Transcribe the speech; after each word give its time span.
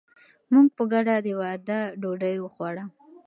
موږ 0.51 0.67
په 0.77 0.83
ګډه 0.91 1.15
د 1.25 1.27
واده 1.41 1.79
ډوډۍ 2.01 2.35
وخوړه. 2.39 2.83